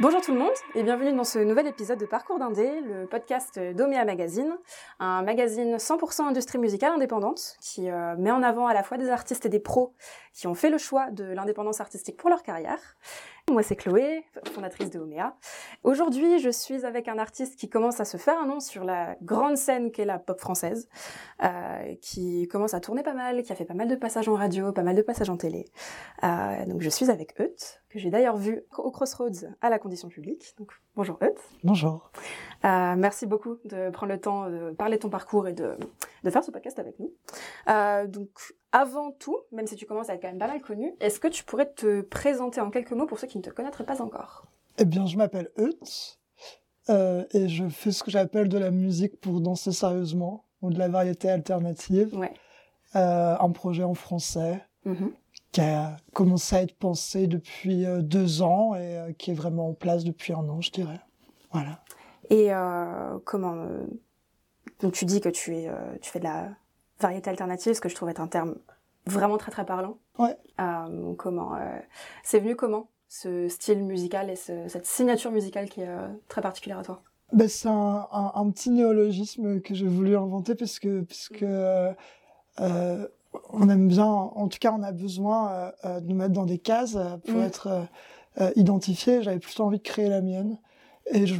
[0.00, 3.58] Bonjour tout le monde et bienvenue dans ce nouvel épisode de Parcours d'Indé, le podcast
[3.58, 4.56] d'Omea Magazine,
[5.00, 9.10] un magazine 100% industrie musicale indépendante qui euh, met en avant à la fois des
[9.10, 9.96] artistes et des pros
[10.32, 12.78] qui ont fait le choix de l'indépendance artistique pour leur carrière.
[13.50, 15.34] Moi c'est Chloé, fondatrice de Omea.
[15.82, 19.16] Aujourd'hui je suis avec un artiste qui commence à se faire un nom sur la
[19.22, 20.88] grande scène qu'est la pop française,
[21.42, 24.34] euh, qui commence à tourner pas mal, qui a fait pas mal de passages en
[24.34, 25.64] radio, pas mal de passages en télé.
[26.24, 30.08] Euh, donc je suis avec Eut, que j'ai d'ailleurs vu au Crossroads à la condition
[30.08, 30.54] publique.
[30.98, 31.38] Bonjour Eut.
[31.62, 32.10] Bonjour.
[32.64, 35.76] Euh, merci beaucoup de prendre le temps de parler de ton parcours et de,
[36.24, 37.12] de faire ce podcast avec nous.
[37.68, 38.30] Euh, donc,
[38.72, 41.28] avant tout, même si tu commences à être quand même pas mal connu, est-ce que
[41.28, 44.46] tu pourrais te présenter en quelques mots pour ceux qui ne te connaîtraient pas encore?
[44.78, 46.18] Eh bien, je m'appelle Eut
[46.90, 50.80] euh, et je fais ce que j'appelle de la musique pour danser sérieusement ou de
[50.80, 52.12] la variété alternative.
[52.18, 52.34] Ouais.
[52.96, 54.64] Euh, un projet en français.
[54.84, 55.12] Mhm.
[55.52, 59.68] Qui a commencé à être pensé depuis euh, deux ans et euh, qui est vraiment
[59.70, 61.00] en place depuis un an, je dirais.
[61.52, 61.82] Voilà.
[62.30, 63.86] Et euh, comment euh,
[64.80, 66.50] Donc tu dis que tu es, euh, tu fais de la
[67.00, 68.56] variété alternative, ce que je trouve être un terme
[69.06, 69.96] vraiment très très parlant.
[70.18, 70.36] Ouais.
[71.16, 71.52] Comment
[72.22, 75.88] C'est venu comment ce style musical et ce- cette signature musicale qui est
[76.28, 77.02] très particulière à toi?
[77.32, 81.94] Ben, c'est un, un, un petit néologisme que j'ai voulu inventer parce que, parce que
[82.60, 83.08] euh,
[83.50, 86.46] on aime bien, en tout cas, on a besoin euh, euh, de nous mettre dans
[86.46, 87.42] des cases euh, pour Mm.
[87.44, 87.68] être
[88.56, 89.22] identifié.
[89.22, 90.58] J'avais plutôt envie de créer la mienne.
[91.10, 91.34] Et je,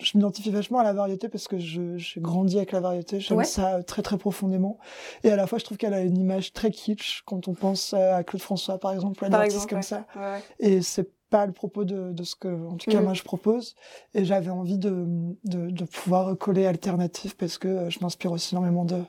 [0.00, 3.18] je m'identifie vachement à la variété parce que je- j'ai grandi avec la variété.
[3.20, 3.44] J'aime Ouais.
[3.44, 4.78] ça très, très profondément.
[5.24, 7.92] Et à la fois, je trouve qu'elle a une image très kitsch quand on pense
[7.94, 9.82] à Claude François, par exemple, ou à Par exemple, comme ouais.
[9.82, 10.06] ça.
[10.14, 10.40] Ouais.
[10.60, 13.04] Et c'est pas le propos de, de ce que, en tout cas, Mhm.
[13.04, 13.74] moi, je propose.
[14.14, 15.06] Et j'avais envie de,
[15.44, 19.00] de, de pouvoir coller alternatif parce que euh, je m'inspire aussi énormément de,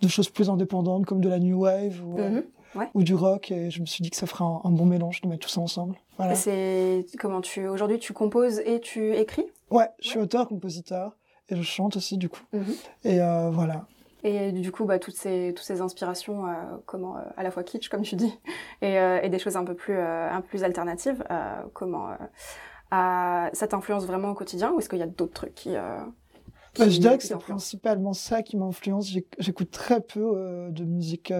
[0.00, 2.44] de choses plus indépendantes comme de la new wave ou, euh, Mhm.
[2.94, 3.50] ou du rock.
[3.50, 5.52] Et je me suis dit que ça ferait un, un bon mélange de mettre tout
[5.52, 5.96] ça ensemble.
[6.16, 6.34] Voilà.
[6.36, 9.44] C'est comment tu aujourd'hui tu composes et tu écris?
[9.70, 11.16] Ouais, je suis auteur, compositeur
[11.48, 12.42] et je chante aussi, du coup.
[12.52, 12.74] Mhm.
[13.04, 13.86] Et euh, voilà.
[14.24, 16.52] Et du coup bah toutes ces toutes ces inspirations euh,
[16.86, 18.38] comment euh, à la fois kitsch comme tu dis
[18.82, 22.10] et, euh, et des choses un peu plus euh, un peu plus alternatives euh, comment
[22.10, 22.14] euh,
[22.94, 25.98] euh, ça t'influence vraiment au quotidien ou est-ce qu'il y a d'autres trucs qui, euh,
[26.78, 29.08] Bah, qui- je dirais que qui c'est principalement ça qui m'influence.
[29.10, 31.32] J'éc- J'écoute très peu de musique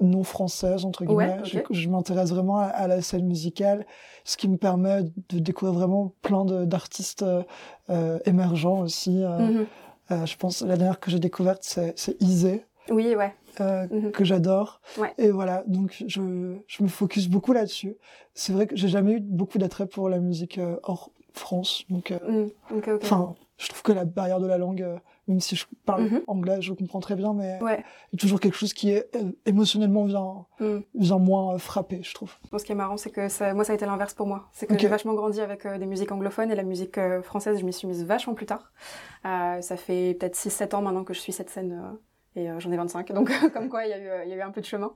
[0.00, 1.44] non française, entre Ouais, guillemets.
[1.44, 3.86] Je, je m'intéresse vraiment à, à la scène musicale,
[4.24, 7.24] ce qui me permet de découvrir vraiment plein d'artistes
[7.88, 9.22] euh, émergents aussi.
[9.24, 9.38] euh.
[9.38, 9.66] Mhm.
[10.10, 12.64] Euh, je pense la dernière que j'ai découverte, c'est c'est Isée.
[12.90, 14.12] oui ouais euh, Mhm.
[14.12, 14.80] que j'adore.
[14.98, 15.12] Ouais.
[15.18, 17.96] Et voilà, donc je, je me focus beaucoup là-dessus.
[18.34, 21.84] C'est vrai que j'ai jamais eu beaucoup d'attrait pour la musique euh, hors France.
[21.90, 22.50] Donc, euh, Mhm.
[22.78, 24.96] ok ok Enfin, je trouve que la barrière de la langue, euh,
[25.28, 26.22] même si je parle Mhm.
[26.26, 29.08] anglais, je comprends très bien, mais ouais il y a toujours quelque chose qui est
[29.16, 30.46] euh, émotionnellement vient,
[30.94, 32.32] vient moins euh, frapper, je trouve.
[32.52, 34.48] Bon, ce qui est marrant, c'est que ça, moi, ça a été l'inverse pour moi.
[34.52, 37.58] C'est que j'ai vachement grandi avec euh, des musiques anglophones et la musique euh, française,
[37.58, 38.72] je m'y suis mise vachement plus tard.
[39.24, 41.96] Euh, ça fait peut-être 6-7 ans maintenant que je suis cette scène
[42.36, 43.12] et euh, j'en ai 25.
[43.12, 44.92] Donc, comme quoi, il y, a eu, il y a eu un peu de chemin.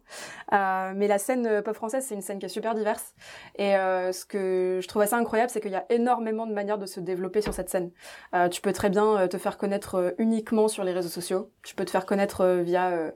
[0.53, 3.15] Euh, mais la scène euh, pop française, c'est une scène qui est super diverse.
[3.57, 6.79] Et euh, ce que je trouve assez incroyable, c'est qu'il y a énormément de manières
[6.79, 7.91] de se développer sur cette scène.
[8.35, 11.51] Euh, tu peux très bien te faire connaître uniquement sur les réseaux sociaux.
[11.63, 13.13] Tu peux te faire connaître via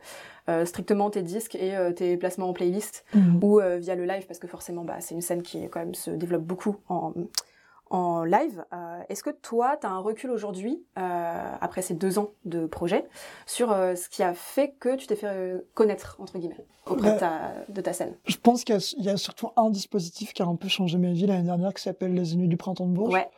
[0.51, 3.07] euh, strictement tes disques et euh, tes placements en playlist
[3.41, 5.95] ou euh, via le live parce que forcément bah, c'est une scène qui quand même
[5.95, 7.15] se développe beaucoup en,
[7.91, 8.65] en live.
[8.73, 12.67] Euh, Est-ce que toi, tu as un recul aujourd'hui, euh, après ces deux ans de
[12.67, 13.07] projet,
[13.47, 17.21] sur euh, ce qui a fait que tu t'es fait connaître, entre guillemets, auprès de,
[17.21, 18.17] Bah, ta, de ta scène?
[18.27, 20.69] Je pense qu'il y, a- il y a surtout un dispositif qui a un peu
[20.69, 23.13] changé ma vie l'année dernière, qui s'appelle les Nuits du Printemps de Bourges.
[23.15, 23.29] Ouais.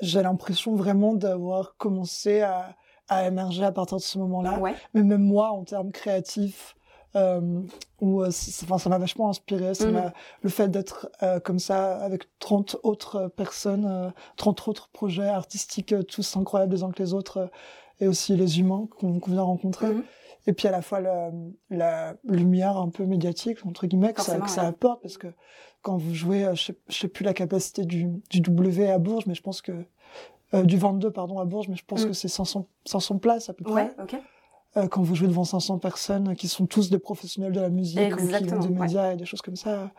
[0.00, 2.76] J'ai l'impression vraiment d'avoir commencé à,
[3.08, 4.58] à émerger à partir de ce moment-là.
[4.58, 4.74] Ouais.
[4.94, 6.74] mais même moi en termes créatifs
[7.16, 7.60] euh,
[8.00, 8.28] où euh,
[8.62, 12.76] enfin ça m'a vachement inspiré ça m'a- le fait d'être euh, comme ça avec 30
[12.82, 17.36] autres personnes euh, 30 autres projets artistiques euh, tous incroyables les uns que les autres
[17.38, 17.46] euh,
[18.00, 20.02] et aussi les humains qu'on qu'on vient rencontrer Mhm.
[20.46, 21.30] et puis à la fois la,
[21.70, 25.28] la lumière un peu médiatique entre guillemets que ça, que apporte parce que
[25.82, 28.98] quand vous jouez euh, je sais, je sais plus la capacité du, du W à
[28.98, 29.72] Bourges mais je pense que
[30.54, 32.08] euh, du 22 pardon à Bourges mais je pense Mhm.
[32.08, 34.16] que c'est 500 500 places à peu près Ouais, ok.
[34.76, 37.98] Euh, quand vous jouez devant 500 personnes qui sont tous des professionnels de la musique
[38.14, 38.80] ou qui des ouais.
[38.80, 39.90] médias et des choses comme ça,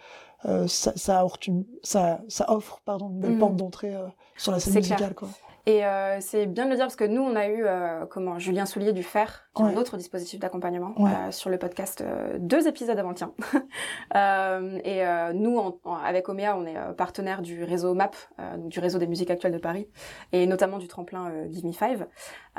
[0.45, 3.39] euh, ça, ça, une, ça, ça offre pardon, une belle Mhm.
[3.39, 4.97] porte d'entrée euh, sur la scène musicale.
[4.97, 5.15] clair.
[5.15, 5.29] Quoi.
[5.65, 8.37] Et euh, c'est bien de le dire parce que nous, on a eu euh, comment
[8.37, 11.09] Julien Soulier du Fer, qui est un autre dispositif d'accompagnement Ouais.
[11.09, 13.33] euh, sur le podcast, euh, deux épisodes avant le tien.
[14.15, 18.57] Euh, et euh, nous, en- en- avec Omea, on est partenaire du réseau MAP, euh,
[18.57, 19.87] donc du réseau des musiques actuelles de Paris,
[20.31, 22.05] et notamment du tremplin Give Me Five.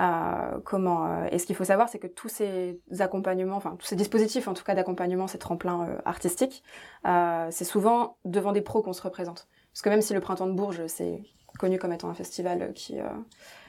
[0.00, 3.86] Euh, comment euh, Et ce qu'il faut savoir, c'est que tous ces accompagnements, enfin tous
[3.86, 6.64] ces dispositifs, en tout cas d'accompagnement, ces tremplins artistiques,
[7.06, 9.46] euh, c'est souvent devant des pros qu'on se représente.
[9.72, 11.22] Parce que même si le Printemps de Bourges, c'est
[11.58, 13.08] connu comme étant un festival qui, euh,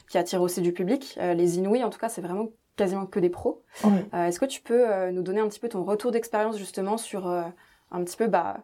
[0.09, 3.19] qui attire aussi du public, euh, les Inouïs, en tout cas, c'est vraiment quasiment que
[3.19, 3.63] des pros.
[3.85, 7.27] Euh, Est-ce que tu peux nous donner un petit peu ton retour d'expérience justement sur
[7.27, 8.57] un petit peu bah,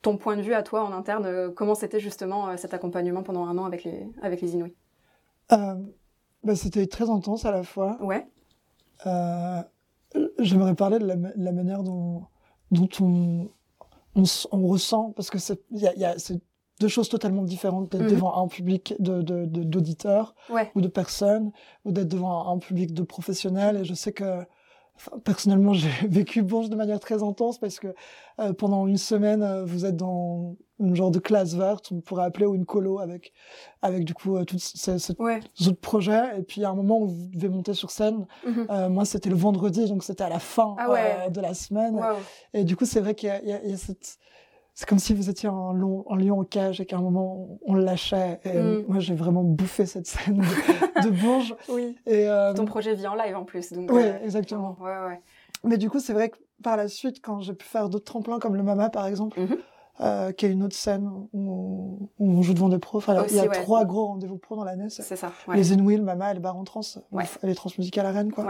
[0.00, 3.58] ton point de vue à toi en interne, comment c'était justement cet accompagnement pendant un
[3.58, 4.74] an avec les, avec les Inouïs?
[5.52, 5.74] Euh,
[6.44, 7.98] bah, c'était très intense à la fois.
[8.00, 8.26] Ouais,
[9.06, 9.62] Euh,
[10.38, 12.24] J'aimerais parler de la, ma- la manière dont,
[12.70, 13.50] dont on,
[14.14, 16.40] on, ressent, parce que c'est il y a, il y a- c'est
[16.80, 18.10] deux choses totalement différentes d'être Mhm.
[18.10, 21.50] devant un public de de- de- d'auditeurs ouais, ou de personnes,
[21.84, 23.78] ou d'être devant un, public de professionnels.
[23.78, 24.44] Et je sais que
[24.96, 27.94] enfin, personnellement, j'ai vécu Bourges de manière très intense parce que
[28.40, 32.24] euh, pendant une semaine, euh, vous êtes dans une genre de classe verte, on pourrait
[32.24, 33.32] appeler, ou une colo avec,
[33.82, 35.40] avec du coup, euh, toutes ces, ces ouais.
[35.66, 36.38] autres projets.
[36.38, 38.26] Et puis, a un moment où vous devez monter sur scène.
[38.46, 41.16] Euh, moi, c'était le vendredi, donc c'était à la fin Ah ouais.
[41.26, 41.96] euh, de la semaine.
[41.96, 42.16] Waouh.
[42.54, 44.18] Et du coup, c'est vrai qu'il y y y a cette...
[44.78, 47.48] C'est comme si vous étiez un, long, un lion en cage et qu'à un moment,
[47.66, 48.38] on le lâchait.
[48.44, 48.84] Et Mm.
[48.86, 50.44] moi, j'ai vraiment bouffé cette scène de,
[51.04, 51.56] de Bourges.
[51.68, 51.96] Oui.
[52.06, 53.72] Et, euh, Ton projet vit en live en plus.
[53.72, 54.76] Donc, Oui, euh, exactement.
[54.80, 55.20] Ouais, ouais.
[55.64, 58.38] Mais du coup, c'est vrai que par la suite, quand j'ai pu faire d'autres tremplins
[58.38, 59.56] comme le Mama, par exemple, Mhm.
[60.00, 63.16] euh, qui est une autre scène où, où on joue devant des pros, enfin, il
[63.34, 63.54] y a Aussi, ouais.
[63.62, 64.90] trois gros rendez-vous pros dans l'année.
[64.90, 65.32] c'est ça.
[65.52, 66.82] Les le Mama et le Baron Trans,
[67.42, 68.46] les transmusicales à Rennes, quoi.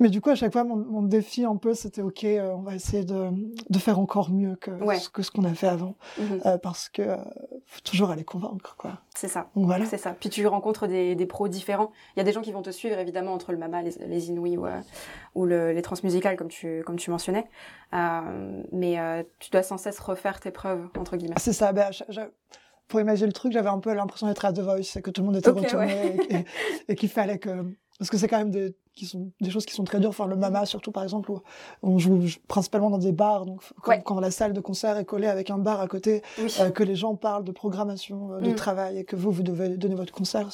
[0.00, 2.62] Mais du coup, à chaque fois, mon, mon défi un peu, c'était OK, euh, on
[2.62, 3.28] va essayer de,
[3.70, 4.98] de faire encore mieux que, Ouais.
[4.98, 5.94] ce, que ce qu'on a fait avant.
[6.18, 6.40] Mhm.
[6.46, 7.16] Euh, parce que euh,
[7.66, 8.98] faut toujours aller convaincre, quoi.
[9.14, 9.50] C'est ça.
[9.54, 9.86] Donc voilà.
[9.86, 10.14] C'est ça.
[10.18, 11.92] Puis tu rencontres des, des pros différents.
[12.16, 14.28] Il y a des gens qui vont te suivre évidemment entre le Mama, les, les
[14.30, 14.80] Inouïs ou, euh,
[15.36, 17.44] ou le- les transmusicales comme tu, comme tu mentionnais.
[17.92, 21.36] Euh, mais euh, tu dois sans cesse refaire tes preuves entre guillemets.
[21.38, 21.72] C'est ça.
[21.72, 22.20] Ben, je- je-
[22.88, 25.22] pour imaginer le truc, j'avais un peu l'impression d'être à The Voice et que tout
[25.22, 26.44] le monde était Ok, retourné et, et-
[26.88, 27.64] et qu'il fallait que.
[27.98, 30.10] Parce que c'est quand même des, qui sont, des choses qui sont très dures.
[30.10, 31.40] Enfin, le Mama, surtout, par exemple, où
[31.82, 33.44] on joue principalement dans des bars.
[33.44, 34.02] Donc, quand, Ouais.
[34.04, 36.54] quand la salle de concert est collée avec un bar à côté, Oui.
[36.60, 38.54] euh, que les gens parlent de programmation, euh, de Mm.
[38.54, 40.48] travail et que vous, vous devez donner votre concert,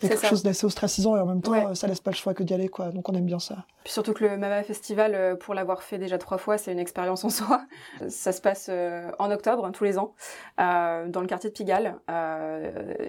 [0.00, 0.28] C'est quelque ça.
[0.28, 1.66] chose d'assez ostracisant et en même temps, Ouais.
[1.66, 2.90] euh, ça laisse pas le choix que d'y aller, quoi.
[2.90, 3.64] Donc, on aime bien ça.
[3.84, 7.24] Puis surtout que le Mama Festival, pour l'avoir fait déjà trois fois, c'est une expérience
[7.24, 7.62] en soi.
[8.08, 8.68] Ça se passe
[9.18, 10.14] en octobre, hein, tous les ans,
[10.60, 11.96] euh, dans le quartier de Pigalle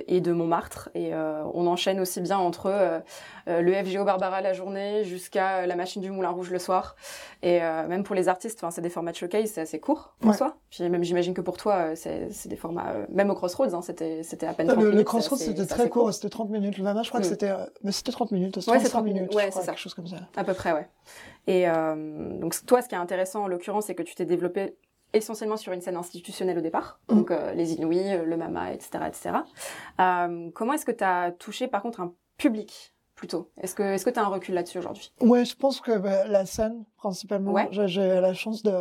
[0.07, 0.89] et de Montmartre.
[0.95, 3.01] Et on enchaîne aussi bien entre
[3.47, 6.95] le FGO Barbara la journée jusqu'à la machine du Moulin Rouge le soir.
[7.41, 10.33] Et euh, même pour les artistes, c'est des formats de showcase, c'est assez court Ouais.
[10.33, 10.57] soi.
[10.69, 13.81] Puis même j'imagine que pour toi, euh, c'est des formats, euh, même au Crossroads, hein,
[13.81, 14.97] c'était à peine 30 Euh, Le, minutes.
[14.99, 16.77] le Crossroads, c'était très court, c'était 30 minutes.
[16.77, 17.29] Le Mama, je crois que Mm.
[17.29, 19.65] c'était, euh, mais c'était 30 minutes, Ouais, 35 c'est 30 minutes, ouais, c'est ça.
[19.71, 20.17] quelque chose comme ça.
[20.35, 20.87] À peu près, ouais.
[21.47, 21.95] Et euh,
[22.39, 24.75] donc toi, ce qui est intéressant en l'occurrence, c'est que tu t'es développé
[25.13, 27.15] essentiellement sur une scène institutionnelle au départ, Mm.
[27.15, 29.29] donc euh, les Inouïs, euh, le Mama, etc., etc.
[29.99, 34.05] Euh, comment est-ce que tu as touché par contre un public plutôt Est-ce que est-ce
[34.05, 35.11] que tu as un recul là-dessus aujourd'hui?
[35.21, 37.67] Ouais, je pense que bah, la scène, principalement, Ouais.
[37.71, 38.73] j'ai- j'ai la chance de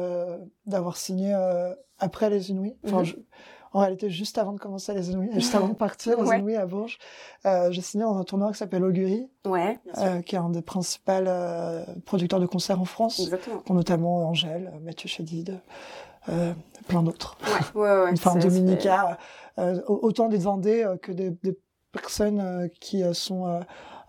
[0.65, 2.77] d'avoir signé euh, après les Inouïs.
[2.87, 3.05] Enfin, Mhm.
[3.05, 3.17] je-
[3.73, 6.39] en réalité, juste avant de commencer les Inouïs, juste avant de partir aux Ouais.
[6.39, 6.99] Inouïs à Bourges,
[7.47, 10.63] euh, j'ai signé dans un tournoi qui s'appelle Augury, Ouais, euh, qui est un des
[10.63, 13.63] principaux euh, producteurs de concerts en France, Exactement.
[13.67, 15.59] dont notamment Angèle, Mathieu Chédid,
[16.29, 16.53] euh,
[16.87, 17.37] plein d'autres.
[17.75, 18.11] Ouais, ouais, ouais.
[18.13, 19.19] Enfin, Dominica,
[19.59, 21.59] euh, autant des Indés euh, que des, des
[22.01, 23.61] personnes euh, qui sont euh,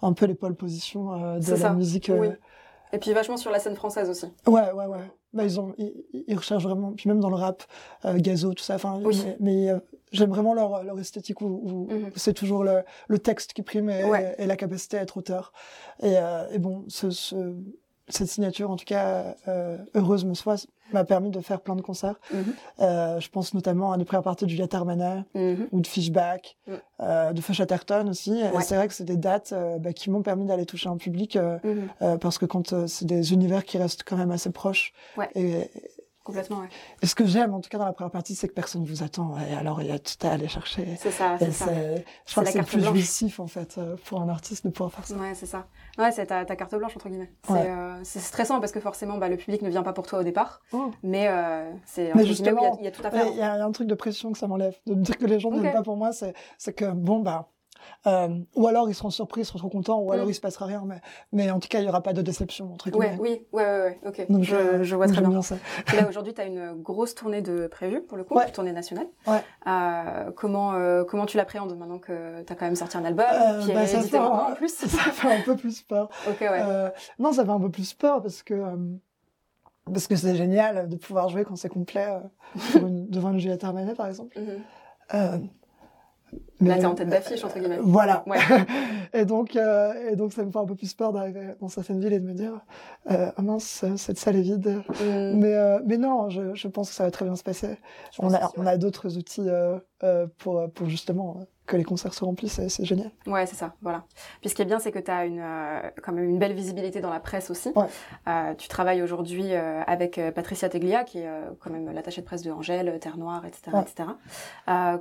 [0.02, 2.12] un peu les pôles position euh, de la ça, musique.
[2.14, 2.28] Oui.
[2.92, 4.26] Et puis vachement sur la scène française aussi.
[4.48, 4.98] Ouais, ouais, ouais.
[5.32, 5.94] Bah, ils, ont, ils,
[6.28, 7.62] ils recherchent vraiment, puis même dans le rap,
[8.06, 8.76] euh, Gazo, tout ça.
[8.76, 9.22] Enfin, Oui.
[9.24, 9.80] mais, mais, euh,
[10.12, 12.10] j'aime vraiment leur, leur esthétique où, où Mhm.
[12.16, 14.34] c'est toujours le, le texte qui prime et, Ouais.
[14.40, 15.54] et la capacité à être auteur.
[16.02, 17.36] Et, euh, et bon, ce, ce,
[18.10, 21.82] cette signature, en tout cas, euh, heureuse me soit, m'a permis de faire plein de
[21.82, 22.16] concerts.
[22.34, 22.44] Mhm.
[22.82, 25.68] Euh, je pense notamment à des premières parties de Armanet Mhm.
[25.72, 26.72] ou de Fishback, Mm.
[27.02, 28.40] euh, de Feu Chatterton aussi.
[28.40, 30.98] Et c'est vrai que c'est des dates euh, bah, qui m'ont permis d'aller toucher un
[30.98, 31.88] public euh, Mhm.
[32.02, 34.94] euh, parce que quand euh, c'est des univers qui restent quand même assez proches.
[35.18, 35.30] Ouais.
[35.36, 35.70] Et,
[36.30, 36.70] Complètement, ouais.
[37.02, 39.04] et ce que j'aime, en tout cas dans la première partie, c'est que personne vous
[39.04, 39.36] attend.
[39.50, 40.96] Et alors il y a tout à aller chercher.
[40.98, 41.66] C'est ça, c'est ça.
[42.26, 42.94] je crois que c'est plus blanche.
[42.94, 45.16] jouissif en fait euh, pour un artiste de pouvoir faire ça.
[45.16, 45.68] Ouais, c'est ça.
[45.98, 47.32] Ouais, c'est ta, ta carte blanche, entre guillemets.
[47.46, 47.68] C'est Ouais.
[47.68, 50.62] euh, stressant parce que forcément, bah, le public ne vient pas pour toi au départ.
[50.72, 50.92] Oh.
[51.04, 53.28] Mais euh, c'est il y y, a tout à faire.
[53.28, 54.76] Il y, a un truc de pression que ça m'enlève.
[54.86, 57.50] De me dire que les gens ne viennent pas pour moi, c'est que bon, bah,
[58.08, 60.30] Euh, ou alors ils seront surpris, ils seront trop contents, ou alors Mm.
[60.30, 60.84] il se passera rien.
[60.86, 62.90] Mais, mais en tout cas, il y aura pas de déception entre.
[62.98, 64.26] Ouais, oui, ouais, ouais, ouais, ok.
[64.30, 65.42] Donc, je, euh, je vois très bien.
[65.42, 65.56] ça.
[65.94, 68.46] Et là, aujourd'hui, tu as une grosse tournée de prévue, pour le coup, Ouais.
[68.48, 69.08] une tournée nationale.
[69.28, 69.42] Ouais.
[69.68, 70.74] Euh, comment,
[71.06, 73.26] comment tu l'appréhendes maintenant que tu as quand même sorti un album
[73.66, 74.70] qui bah, est ça fait en plus?
[74.76, 76.10] ça fait un peu plus peur.
[76.30, 76.62] Ok, ouais.
[77.20, 78.56] Non, ça fait un peu plus peur parce que
[79.92, 83.64] parce que c'est génial de pouvoir jouer quand c'est complet euh, une- devant une Juliette
[83.64, 84.38] Armanet par exemple.
[84.40, 84.60] Mhm.
[85.16, 85.38] Euh,
[86.62, 87.78] Là, mais, t'es en tête d'affiche, entre guillemets.
[87.78, 88.24] euh, Voilà.
[88.28, 88.38] Ouais.
[89.14, 92.02] et donc euh, et donc ça me fait un peu plus peur d'arriver dans certaines
[92.02, 92.60] villes et de me dire
[93.12, 94.82] euh, ah mince cette salle est vide.
[95.00, 95.40] Mhm.
[95.40, 97.78] Mais euh, mais non, je, je pense que ça va très bien se passer.
[98.12, 101.38] Je On a on a d'autres outils euh, euh, pour pour justement
[101.70, 102.60] que les concerts se remplissent.
[102.68, 103.12] C'est génial.
[103.28, 104.04] Ouais, c'est ça, voilà.
[104.42, 106.54] Puis ce qui est bien, c'est que tu as une, euh, quand même une belle
[106.54, 107.72] visibilité dans la presse aussi.
[107.76, 107.86] Ouais.
[108.28, 111.30] Euh, tu travailles aujourd'hui euh, avec Patricia Teglia, qui est
[111.62, 113.72] quand même l'attachée de presse de Angèle, Terre Noire, etc.
[113.74, 113.82] Ouais.
[113.84, 114.10] etc.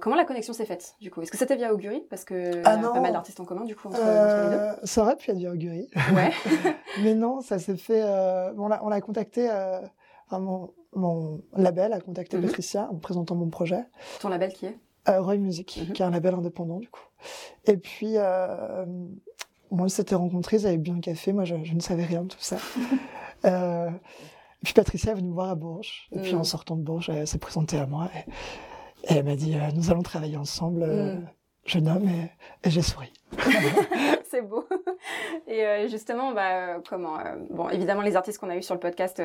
[0.01, 1.23] Comment la connexion s'est faite, du coup?
[1.23, 2.93] Est-ce que c'était via Augury Parce qu'il Ah y a non.
[2.93, 5.37] pas mal d'artistes en commun, du coup, entre, entre les Euh, ça aurait pu être
[5.39, 5.89] via Augury.
[5.95, 6.15] deux.
[6.15, 6.31] Ouais.
[7.03, 8.03] Mais non, ça s'est fait.
[8.05, 9.49] on l'a on l'a contacté.
[10.27, 12.45] Enfin, mon, mon label a contacté Mhm.
[12.47, 13.85] Patricia en présentant mon projet.
[14.21, 14.79] Ton label qui est?
[15.09, 15.93] Euh, Roy Music, Mhm.
[15.93, 17.01] qui est un label indépendant du coup.
[17.67, 18.85] Et puis, euh,
[19.71, 21.33] moi, on s'était rencontrés, ils avaient bu un café.
[21.33, 22.57] Moi, je, je ne savais rien de tout ça.
[23.45, 26.09] euh, et puis Patricia est venue me voir à Bourges.
[26.13, 26.41] Et puis Mhm.
[26.41, 28.11] en sortant de Bourges, elle s'est présentée à moi.
[28.15, 31.27] Et, et elle m'a dit euh, Nous allons travailler ensemble, euh, Mhm.
[31.65, 32.09] jeune homme.
[32.09, 33.13] Et, et j'ai souri.
[34.31, 34.67] c'est beau.
[35.47, 38.75] Et euh, justement, bah, euh, comment euh, Bon, évidemment, les artistes qu'on a eu sur
[38.75, 39.23] le podcast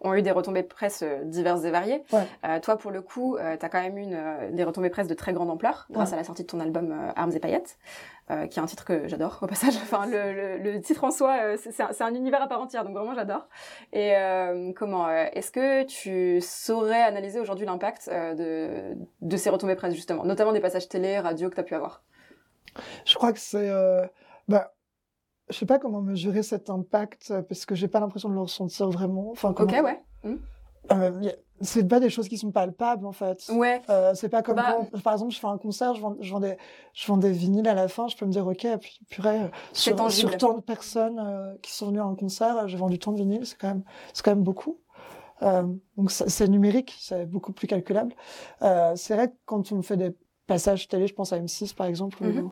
[0.00, 2.02] ont eu des retombées presse diverses et variées.
[2.12, 2.60] Ouais.
[2.60, 5.32] Toi, pour le coup, tu as quand même eu une, des retombées presse de très
[5.32, 6.14] grande ampleur grâce Ouais.
[6.14, 7.78] à la sortie de ton album Armes et paillettes,
[8.28, 9.74] qui est un titre que j'adore au passage.
[9.82, 13.14] Enfin, le, le, le titre en soi, c'est un, univers à part entière, donc vraiment
[13.14, 13.48] j'adore.
[13.92, 14.12] Et
[14.76, 20.52] comment Est-ce que tu saurais analyser aujourd'hui l'impact de, de ces retombées presse justement, notamment
[20.52, 22.02] des passages télé, radio que tu as pu avoir
[23.04, 23.68] Je crois que c'est.
[23.68, 24.06] Euh,
[24.48, 24.72] bah,
[25.48, 28.40] je sais pas comment mesurer cet impact euh, parce que j'ai pas l'impression de le
[28.40, 29.30] ressentir vraiment.
[29.32, 30.00] Enfin, comment- Ok, ouais.
[30.92, 33.44] Euh, y a- c'est pas des choses qui sont palpables en fait.
[33.52, 33.82] Ouais.
[33.90, 36.32] Euh, c'est pas comme Bah- quand, par exemple, je fais un concert, je vends, je,
[36.32, 36.56] vends des,
[36.94, 38.66] je vends des vinyles à la fin, je peux me dire, ok,
[39.10, 42.66] purée, euh, sur, sur tant de personnes euh, qui sont venues à un concert, euh,
[42.66, 43.82] j'ai vendu tant de vinyles, c'est quand même,
[44.14, 44.80] c'est quand même beaucoup.
[45.42, 45.64] Euh,
[45.96, 48.14] donc c'est numérique, c'est beaucoup plus calculable.
[48.62, 50.16] Euh, c'est vrai que quand on fait des
[50.50, 52.50] passages télé, je pense à M6 par exemple, où, Mhm.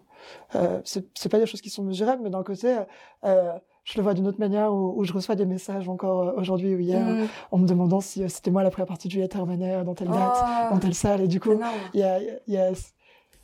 [0.55, 2.76] euh, c'est pas des choses qui sont mesurables, mais d'un côté,
[3.25, 3.52] euh,
[3.85, 6.75] je le vois d'une autre manière où, où je reçois des messages encore euh, aujourd'hui
[6.76, 7.26] ou hier Mm.
[7.50, 9.95] en me demandant si euh, c'était moi la première partie de Juliette Armanet euh, dans
[9.95, 11.23] telle date, Oh, dans telle salle.
[11.23, 11.59] Et du coup,
[11.95, 12.73] il y a, y a-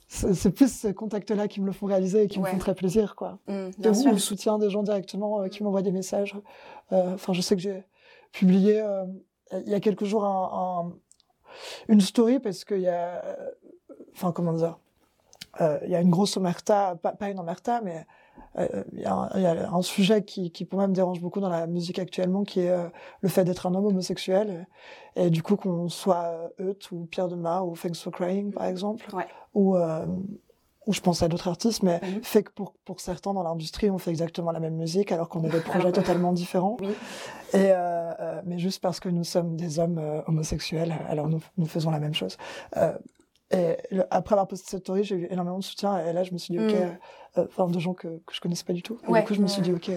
[0.08, 3.16] c'est plus ces contacts-là qui me le font réaliser et qui me font très plaisir,
[3.16, 3.38] quoi.
[3.48, 4.12] Mm, bien sûr.
[4.12, 6.36] le soutien des gens directement euh, qui m'envoient des messages.
[6.92, 7.82] Euh, Enfin, je sais que j'ai
[8.32, 9.04] publié euh,
[9.66, 10.92] il y a quelques jours un, un-
[11.88, 13.50] une story parce qu'il y a, euh,
[14.14, 14.78] enfin, comment dire,
[15.60, 18.06] euh, il y a une grosse omerta, pas, pas une omerta, mais
[18.58, 20.94] euh, il y, a un- il y a un sujet qui, qui pour moi me
[20.94, 22.88] dérange beaucoup dans la musique actuellement, qui est euh,
[23.20, 24.66] le fait d'être un homme homosexuel.
[25.16, 28.66] Et, et du coup, qu'on soit Eut ou Pierre Demar ou Thanks for Crying, par
[28.66, 29.26] exemple, Ouais.
[29.54, 30.04] ou, euh,
[30.86, 32.22] ou je pense à d'autres artistes, mais Mhm.
[32.24, 35.42] fait que pour, pour certains dans l'industrie, on fait exactement la même musique alors qu'on
[35.44, 35.92] a des projets
[36.22, 36.76] totalement différents.
[36.80, 36.88] Oui.
[37.54, 41.90] Et euh, mais juste parce que nous sommes des hommes homosexuels, alors nous, nous faisons
[41.90, 42.36] la même chose.
[43.54, 45.98] Et le- après avoir posté cette story, j'ai eu énormément de soutien.
[46.04, 46.76] Et là, je me suis dit, ok, Mm.
[46.76, 46.88] euh,
[47.38, 48.98] euh, enfin, de gens que, que je connaissais pas du tout.
[49.06, 49.90] Et Ouais, du coup, je me suis dit, ok,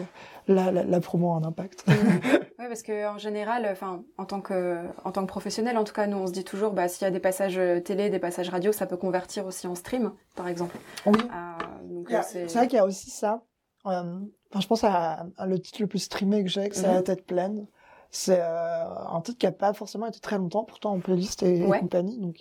[0.48, 1.86] là, la, la promo a un impact.
[2.60, 5.94] Oui, parce que en général, enfin, en tant que en tant que professionnel, en tout
[5.94, 8.18] cas, nous, on se dit toujours, bah, s'il y a des passages euh, télé, des
[8.18, 10.76] passages radio, ça peut convertir aussi en stream, par exemple.
[11.06, 11.20] oui.
[11.22, 13.44] Euh, c'est vrai qu'il y a aussi ça.
[13.86, 16.88] Euh, enfin, je pense à, à le titre le plus streamé que j'ai, que c'est
[16.88, 16.94] Mhm.
[16.96, 17.68] La tête pleine.
[18.10, 21.80] C'est un titre qui n'a pas forcément été très longtemps, pourtant en playlist et, et
[21.80, 22.18] compagnie.
[22.20, 22.38] Donc,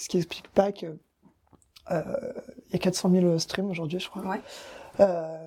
[0.00, 0.86] ce qui explique pas que
[1.90, 2.02] euh,
[2.68, 4.22] il y a 400 000 streams aujourd'hui, je crois.
[4.22, 4.40] Ouais.
[5.00, 5.46] Euh,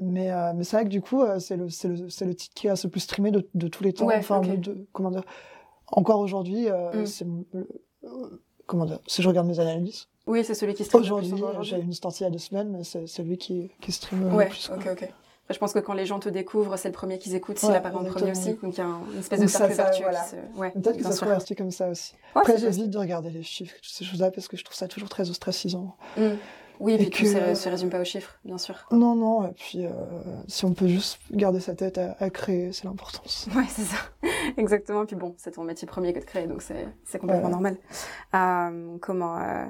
[0.00, 1.68] mais euh, mais c'est vrai que du coup, c'est le,
[2.34, 4.06] titre qui a le plus streamé de, de tous les temps.
[4.06, 4.58] Ouais, enfin, ok.
[4.58, 5.22] de, comment dire.
[5.86, 7.06] Encore aujourd'hui, Mm.
[7.06, 7.26] c'est
[8.66, 8.98] comment dire.
[9.06, 12.24] Si je regarde mes analyses, Oui, c'est celui qui stream aujourd'hui, j'ai une sortie il
[12.24, 14.70] y a deux semaines, mais c'est c'est lui qui, qui stream Ouais, le plus.
[14.70, 15.12] ok, ok.
[15.52, 17.76] Je pense que quand les gens te découvrent, c'est le premier qu'ils écoutent, s'il Ouais,
[17.76, 18.54] apparaît en premier aussi.
[18.62, 20.24] Donc il y a un- une espèce Donc de cercle vertueux voilà.
[20.56, 22.14] Ouais, Peut-être que ça se convertit comme ça aussi.
[22.34, 24.88] Ouais, Après, j'évite de regarder les chiffres, toutes ces choses-là, parce que je trouve ça
[24.88, 25.96] toujours très ostracisant.
[26.16, 26.22] Mm.
[26.80, 28.74] Oui, et puis Et tout que- se, résume pas aux chiffres, bien sûr.
[28.90, 29.90] Non, non, et puis euh,
[30.48, 33.46] si on peut juste garder sa tête à, à créer, c'est l'importance.
[33.54, 33.98] Ouais, c'est ça.
[34.56, 35.06] Exactement.
[35.06, 37.76] Puis bon, c'est ton métier premier que de créer, donc c'est complètement normal.
[38.34, 39.64] Euh, comment euh,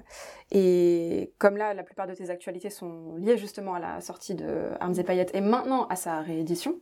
[0.54, 4.68] et comme là, la plupart de tes actualités sont liées justement à la sortie de
[4.80, 6.78] Armes et Paillettes et maintenant à sa réédition.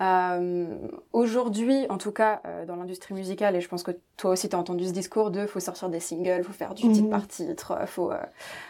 [0.00, 0.74] Euh,
[1.12, 4.56] aujourd'hui, en tout cas, euh, dans l'industrie musicale, et je pense que toi aussi tu
[4.56, 7.10] as entendu ce discours de faut sortir des singles, faut faire du titre mhm.
[7.10, 8.10] par titre, faut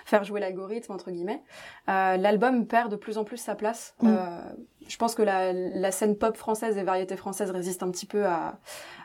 [0.05, 1.45] faire jouer l'algorithme, entre guillemets.
[1.87, 3.95] L'album perd de plus en plus sa place.
[4.03, 4.19] Mhm.
[4.89, 8.27] je pense que la, la, scène pop française et variété française résiste un petit peu
[8.27, 8.59] à,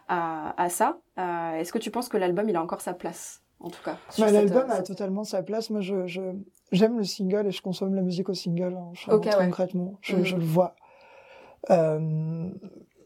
[0.07, 0.97] à, à ça.
[1.17, 3.44] Est-ce que tu penses que l'album, il a encore sa place?
[3.65, 3.97] En tout cas.
[4.19, 5.71] Bah, l'album a totalement sa place.
[5.71, 6.21] Moi, je, je,
[6.71, 8.77] j'aime le single et je consomme la musique au single.
[8.77, 10.23] Hein, concrètement, je, mm.
[10.23, 10.75] je, le vois.
[11.71, 12.47] Euh,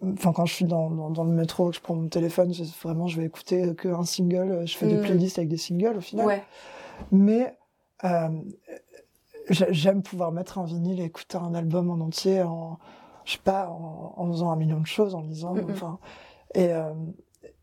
[0.03, 2.51] enfin, quand je suis dans, dans, dans, le métro, que je prends mon téléphone,
[2.83, 4.67] vraiment, je vais écouter qu'un single.
[4.67, 5.01] Je fais des mm.
[5.01, 6.25] playlists avec des singles au final.
[6.25, 6.43] Ouais.
[7.11, 7.57] Mais
[8.03, 8.27] euh,
[9.49, 12.79] j'aime pouvoir mettre un vinyle et écouter un album en entier en,
[13.23, 15.55] je sais pas, en, en faisant un million de choses, en lisant.
[15.69, 15.99] Enfin,
[16.53, 16.91] et euh,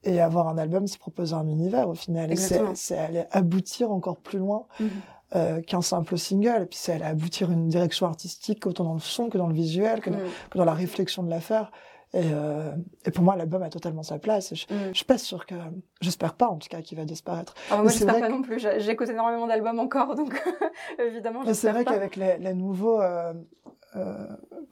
[0.07, 2.31] et avoir un album, c'est proposer un univers au final.
[2.75, 4.91] C'est aller aboutir encore plus loin mhm.
[5.35, 6.63] euh, qu'un simple single.
[6.63, 9.55] Et puis c'est aller aboutir une direction artistique autant dans le son que dans le
[9.55, 10.25] visuel, que, dans, mhm.
[10.51, 11.73] que dans, la réflexion de l'affaire.
[12.15, 12.71] Et, euh,
[13.05, 14.55] et, pour moi, l'album a totalement sa place.
[14.55, 14.89] je, mhm.
[14.89, 15.57] je suis pas sûre que,
[16.01, 17.55] j'espère pas en tout cas, qu'il va disparaître.
[17.71, 18.65] Ah, moi, j'espère pas non plus.
[18.79, 20.41] J'écoute énormément d'albums encore, donc
[20.99, 21.43] évidemment.
[21.53, 23.35] C'est vrai qu'avec les, les, nouveaux, euh,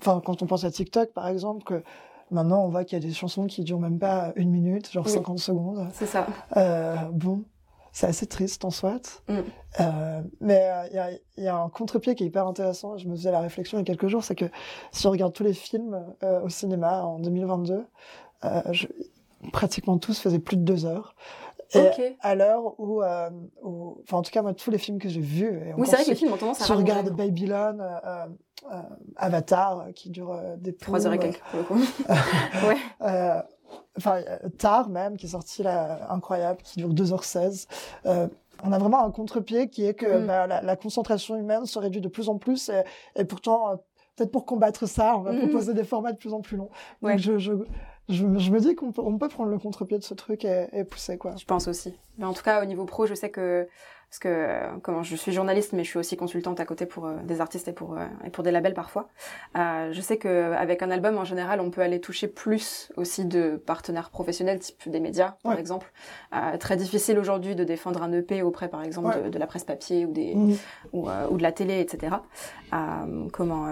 [0.01, 1.83] enfin, quand on pense à TikTok, par exemple, que
[2.31, 5.09] Maintenant, on voit qu'il y a des chansons qui durent même pas une minute, genre
[5.09, 5.89] 50 secondes.
[5.93, 6.27] C'est ça.
[6.57, 7.45] Euh, bon,
[7.95, 9.23] c'est assez triste en soit.
[9.29, 9.39] Mm.
[9.81, 12.99] Euh, mais il euh, y, y, a, un contre-pied qui est hyper intéressant.
[12.99, 14.47] Je me faisais la réflexion il y a quelques jours, c'est que
[14.91, 17.87] si on regarde tous les films euh, au cinéma en 2022,
[18.45, 18.89] euh, je,
[19.53, 21.15] pratiquement tous faisaient plus de deux heures.
[21.75, 23.31] Et à l'heure où, euh,
[23.63, 25.61] où, enfin en tout cas moi tous les films que j'ai vus.
[25.67, 26.65] Et oui c'est vrai que les films ont tendance à.
[26.65, 28.27] Si on regarde Babylon, euh,
[28.73, 28.81] euh,
[29.17, 31.81] Avatar euh, qui dure euh, des trois heures et quelques pour le coup.
[32.67, 33.43] ouais.
[33.97, 34.23] Enfin
[34.59, 37.67] Tar même qui est sorti là incroyable qui dure 2h16.
[38.05, 40.27] on a vraiment un contre-pied qui est que mm.
[40.27, 42.83] bah, la, la, concentration humaine se réduit de plus en plus et,
[43.17, 43.77] et pourtant
[44.17, 45.39] peut-être pour combattre ça on va mm.
[45.41, 46.71] proposer des formats de plus en plus longs.
[47.03, 47.53] Donc je, je
[48.09, 50.67] je, je, me dis qu'on peut, on peut prendre le contre-pied de ce truc et,
[50.73, 51.35] et, pousser quoi.
[51.37, 51.95] Je pense aussi.
[52.19, 53.67] Mais en tout cas, au niveau pro, je sais que
[54.15, 57.17] parce que comment je suis journaliste, mais je suis aussi consultante à côté pour euh,
[57.25, 59.09] des artistes et pour euh, et pour des labels parfois.
[59.57, 63.25] Euh, je sais que avec un album en général, on peut aller toucher plus aussi
[63.25, 65.93] de partenaires professionnels, type des médias par exemple.
[66.61, 70.07] très difficile aujourd'hui de défendre un EP auprès par exemple de, de, la presse papier
[70.07, 70.57] ou des mmh.
[70.93, 72.15] ou, ou, de la télé, etc.
[73.33, 73.67] comment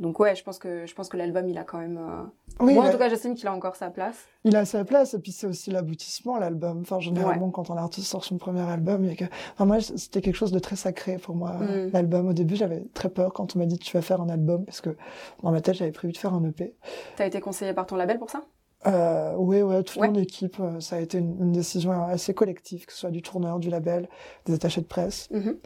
[0.00, 1.98] donc ouais, je pense que je pense que l'album il a quand même.
[1.98, 4.16] Euh, oui, Moi en tout cas, j'estime qu'il a encore sa place.
[4.44, 6.80] Il a sa place et puis c'est aussi l'aboutissement l'album.
[6.80, 9.26] Enfin généralement quand un artiste sort son premier album, il y a que...
[9.52, 11.90] enfin moi c'était quelque chose de très sacré pour moi mm.
[11.92, 12.28] l'album.
[12.28, 14.80] Au début j'avais très peur quand on m'a dit tu vas faire un album parce
[14.80, 14.96] que
[15.42, 16.74] dans ma tête j'avais prévu de faire un EP.
[17.16, 18.42] T'as été conseillé par ton label pour ça?
[18.86, 22.86] Euh, oui, ouais, toute mon équipe, euh, ça a été une, une, décision assez collective,
[22.86, 24.08] que ce soit du tourneur, du label,
[24.46, 25.28] des attachés de presse.
[25.30, 25.56] Mm-hmm.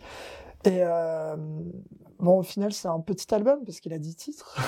[0.65, 1.37] Et euh,
[2.19, 4.59] bon, au final, c'est un petit album parce qu'il a 10 titres.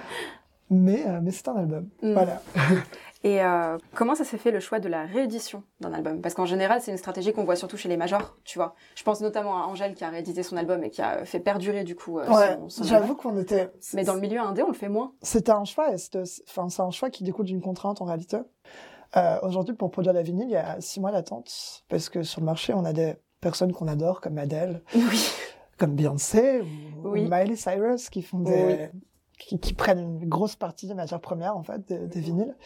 [0.70, 1.88] mais euh, mais c'est un album.
[2.02, 2.12] Mm.
[2.12, 2.42] Voilà.
[3.24, 6.20] Et euh, comment ça s'est fait le choix de la réédition d'un album?
[6.20, 8.74] Parce qu'en général, c'est une stratégie qu'on voit surtout chez les majors, tu vois.
[8.94, 11.82] Je pense notamment à Angèle qui a réédité son album et qui a fait perdurer
[11.82, 12.20] du coup.
[12.20, 13.72] Euh, ouais, j'avoue qu'on était.
[13.94, 15.14] Mais dans le milieu indé, on le fait moins.
[15.22, 15.88] C'était un choix,
[16.48, 18.38] enfin c'est un choix qui découle d'une contrainte en réalité.
[19.16, 22.40] Euh, Aujourd'hui, pour produire la vinyle, il y a six mois d'attente parce que sur
[22.40, 25.30] le marché, on a des personnes qu'on adore comme Adele, oui.
[25.76, 26.62] comme Beyoncé
[27.04, 28.90] ou, Miley Cyrus qui font des
[29.38, 32.56] qui, qui, prennent une grosse partie des matières premières en fait des, des vinyles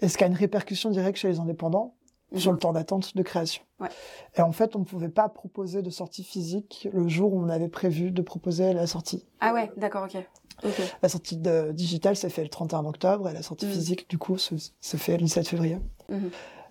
[0.00, 1.94] et ce qui a une répercussion directe chez les indépendants
[2.38, 3.62] sur le temps d'attente de création?
[3.80, 3.88] Ouais.
[4.36, 7.48] Et en fait, on ne pouvait pas proposer de sortie physique le jour où on
[7.48, 9.26] avait prévu de proposer la sortie.
[9.40, 10.22] Ah ouais, d'accord, ok.
[10.64, 10.82] okay.
[11.02, 13.72] La sortie de digitale s'est fait le 31 octobre et la sortie mhm.
[13.72, 15.78] physique, du coup, se, se, fait le 7 février.
[16.08, 16.30] Mhm.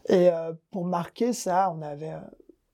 [0.09, 2.19] Et euh, pour marquer ça, on avait euh,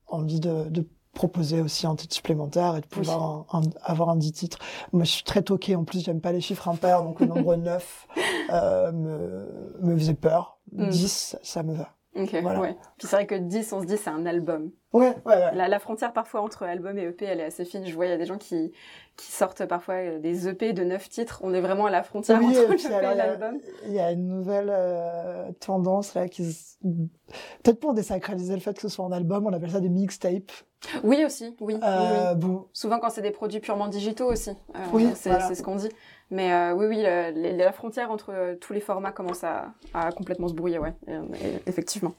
[0.07, 3.47] envie de, de proposer aussi un titre supplémentaire et de pouvoir
[3.81, 4.59] avoir un 10 titres.
[4.93, 5.75] Moi, je suis très toqué.
[5.75, 8.07] En plus, j'aime pas les chiffres impairs, donc le nombre 9
[8.51, 10.59] euh, me, me faisait peur.
[10.71, 11.39] 10, mm.
[11.43, 11.89] ça me va.
[12.15, 12.59] Ok, voilà.
[12.59, 12.77] ouais.
[12.97, 14.71] Puis c'est vrai que 10, on se dit c'est un album.
[14.93, 15.53] Ouais, ouais, ouais.
[15.53, 17.85] La, la, frontière parfois entre album et EP, elle est assez fine.
[17.85, 18.71] Je vois, il y a des gens qui,
[19.17, 21.41] qui sortent parfois euh, des EP de 9 titres.
[21.43, 23.59] On est vraiment à la frontière entre l'EP et l'album.
[23.85, 26.43] Il y a une nouvelle euh, tendance là qui...
[27.63, 30.51] Peut-être pour désacraliser le fait que ce soit un album, on appelle ça des mixtapes.
[31.03, 31.77] Oui aussi, oui.
[31.83, 32.67] Euh, oui, Bon.
[32.71, 34.51] Souvent quand c'est des produits purement digitaux aussi.
[34.51, 35.53] Euh, oui, c'est voilà.
[35.53, 35.89] ce qu'on dit.
[36.29, 40.53] Mais oui, oui, la, la, frontière entre tous les formats commence à, à complètement se
[40.53, 40.93] brouiller, ouais,
[41.65, 42.13] effectivement.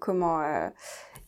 [0.00, 0.40] Comment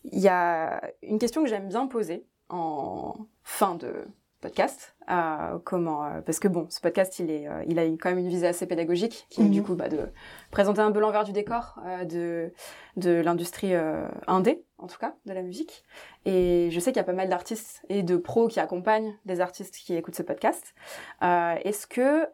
[0.05, 3.93] Il y a une question que j'aime bien poser en fin de
[4.41, 4.97] podcast.
[5.11, 8.19] Euh, comment euh, Parce que bon, ce podcast, il est, euh, il a quand même
[8.19, 9.67] une visée assez pédagogique, qui est du Mhm.
[9.67, 10.09] coup bah, de
[10.51, 12.53] présenter un peu l'envers du décor de
[12.97, 13.73] de l'industrie
[14.27, 15.85] indé, en tout cas, de la musique.
[16.25, 19.41] Et je sais qu'il y a pas mal d'artistes et de pros qui accompagnent des
[19.41, 20.75] artistes qui écoutent ce podcast.
[21.23, 22.27] Est-ce que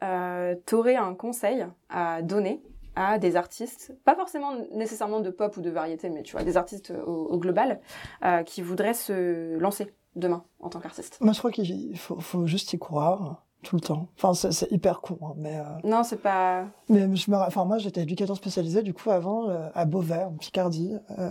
[0.67, 2.63] tu aurais un conseil à donner
[2.97, 6.57] à des artistes, pas forcément nécessairement de pop ou de variété, mais tu vois, des
[6.57, 7.81] artistes au, global,
[8.25, 11.19] euh, qui voudraient se lancer demain en tant qu'artiste.
[11.21, 14.07] Moi, je crois qu'il faut juste y croire tout le temps.
[14.17, 16.67] Enfin, c'est hyper court, hein, mais, euh, Non, c'est pas.
[16.89, 20.33] mais je me, enfin, moi, j'étais éducateur spécialisé, du coup, avant, euh, à Beauvais, en
[20.33, 20.95] Picardie.
[21.19, 21.29] Euh,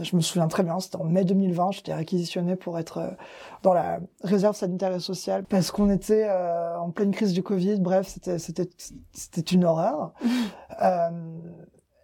[0.00, 3.16] je me souviens très bien, c'était en mai 2020, j'étais réquisitionné pour être
[3.62, 6.30] dans la réserve sanitaire et sociale, parce qu'on était
[6.78, 7.80] en pleine crise du Covid.
[7.80, 8.68] Bref, c'était, c'était,
[9.12, 10.12] c'était une horreur.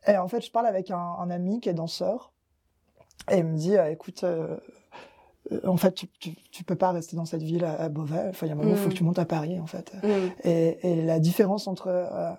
[0.06, 2.30] Et en fait, je parle avec un, un ami qui est danseur,
[3.30, 4.22] et il me dit, écoute,
[5.66, 8.26] en fait, tu, tu, tu peux pas rester dans cette ville à, à Beauvais.
[8.30, 8.92] Enfin, il y a un moment, il faut Mm.
[8.92, 9.92] que tu montes à Paris, en fait.
[10.02, 10.08] Mm.
[10.48, 12.30] Et, et la différence entre euh,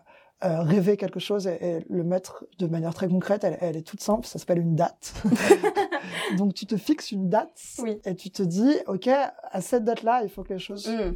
[0.44, 3.88] euh, rêver quelque chose et, et le mettre de manière très concrète, elle, elle est
[3.88, 4.26] toute simple.
[4.26, 5.14] Ça s'appelle une date.
[6.38, 8.00] Donc, tu te fixes une date Oui.
[8.06, 11.16] et tu te dis, OK, à cette date-là, il faut que les choses Mm.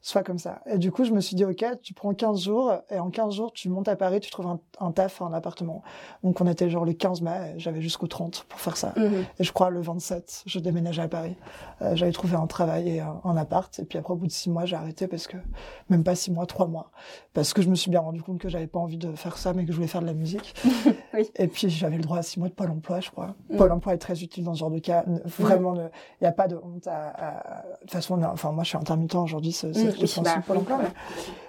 [0.00, 0.60] Soient comme ça.
[0.66, 3.34] Et du coup, je me suis dit, OK, tu prends 15 jours et en 15
[3.34, 5.82] jours, tu montes à Paris, tu trouves un, un taf, un appartement.
[6.22, 8.92] Donc, on était genre le 15 mai, j'avais jusqu'au 30 pour faire ça.
[8.96, 9.24] Mhm.
[9.38, 11.36] Et je crois le 27, je déménageais à Paris.
[11.82, 13.78] Euh, J'avais trouvé un travail et un, un appart.
[13.78, 15.36] Et puis après, au bout de six mois, j'ai arrêté parce que,
[15.88, 16.90] même pas six mois, trois mois.
[17.34, 19.52] Parce que je me suis bien rendu compte que j'avais pas envie de faire ça,
[19.52, 20.54] mais que je voulais faire de la musique.
[21.14, 21.28] Oui.
[21.36, 23.34] Et puis j'avais le droit à six mois de Pôle emploi, je crois.
[23.48, 23.56] Mm.
[23.56, 25.02] Pôle emploi est très utile dans ce genre de cas.
[25.06, 25.90] N- Vraiment, il
[26.22, 29.14] n'y a pas de honte à, De toute façon, a- enfin, moi, je suis intermittent
[29.16, 30.78] aujourd'hui, c'est Mm, oui, bah, Pôle emploi.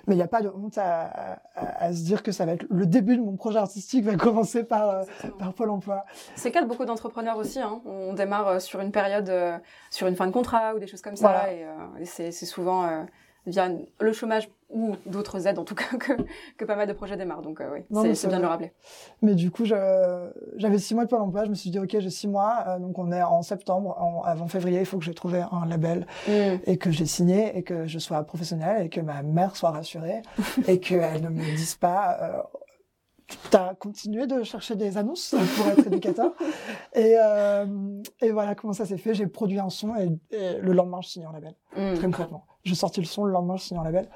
[0.07, 2.45] Mais il n'y a pas de honte à, à- à- à se dire que ça
[2.45, 5.03] va être le début de mon projet artistique va commencer par, euh,
[5.37, 6.05] par Pôle emploi.
[6.35, 7.59] C'est le cas de beaucoup d'entrepreneurs aussi.
[7.59, 7.81] Hein.
[7.85, 9.57] On démarre euh, sur une période, euh,
[9.91, 11.27] sur une fin de contrat ou des choses comme ça.
[11.29, 11.53] Voilà.
[11.53, 13.05] Et, euh, et c'est souvent
[13.47, 16.13] via le chômage ou d'autres aides, en tout cas, que,
[16.57, 17.41] que pas mal de projets démarrent.
[17.41, 18.71] Donc, euh, oui, c'est- bien de le rappeler.
[19.21, 21.43] Mais du coup, j'avais six mois de Pôle emploi.
[21.45, 22.63] Je me suis dit, OK, j'ai six mois.
[22.67, 23.95] euh, donc, on est en septembre.
[23.99, 26.31] En- avant février, il faut que j'ai trouvé un label Mm.
[26.65, 30.21] et que j'ai signé et que je sois professionnelle et que ma mère soit rassurée
[30.67, 32.41] et qu'elle ne me dise pas, euh,
[33.49, 36.33] tu as continué de chercher des annonces pour être éducateur.
[36.93, 37.65] et, euh,
[38.21, 39.13] et voilà comment ça s'est fait.
[39.13, 41.53] J'ai produit un son et, et le lendemain, je signe un label.
[41.75, 41.93] Mm.
[41.95, 42.45] Très concrètement.
[42.63, 44.09] J'ai sorti le son, le lendemain, je signe un label.